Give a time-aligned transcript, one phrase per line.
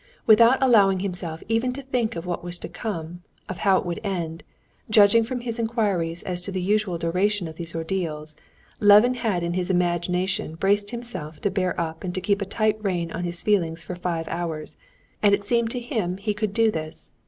[0.25, 3.99] Without allowing himself even to think of what was to come, of how it would
[4.03, 4.43] end,
[4.89, 8.35] judging from his inquiries as to the usual duration of these ordeals,
[8.79, 12.79] Levin had in his imagination braced himself to bear up and to keep a tight
[12.83, 14.75] rein on his feelings for five hours,
[15.21, 17.11] and it had seemed to him he could do this.